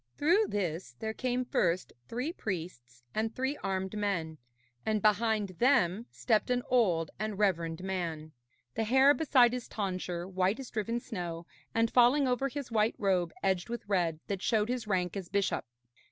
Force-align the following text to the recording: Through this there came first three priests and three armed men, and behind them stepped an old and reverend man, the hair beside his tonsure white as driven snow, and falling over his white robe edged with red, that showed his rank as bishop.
Through 0.17 0.47
this 0.47 0.95
there 0.97 1.13
came 1.13 1.45
first 1.45 1.93
three 2.07 2.33
priests 2.33 3.03
and 3.13 3.35
three 3.35 3.55
armed 3.57 3.95
men, 3.95 4.39
and 4.83 4.99
behind 4.99 5.49
them 5.59 6.07
stepped 6.09 6.49
an 6.49 6.63
old 6.69 7.11
and 7.19 7.37
reverend 7.37 7.83
man, 7.83 8.31
the 8.73 8.83
hair 8.83 9.13
beside 9.13 9.53
his 9.53 9.67
tonsure 9.67 10.27
white 10.27 10.59
as 10.59 10.71
driven 10.71 10.99
snow, 10.99 11.45
and 11.75 11.91
falling 11.93 12.27
over 12.27 12.49
his 12.49 12.71
white 12.71 12.95
robe 12.97 13.31
edged 13.43 13.69
with 13.69 13.87
red, 13.87 14.19
that 14.25 14.41
showed 14.41 14.69
his 14.69 14.87
rank 14.87 15.15
as 15.15 15.29
bishop. 15.29 15.65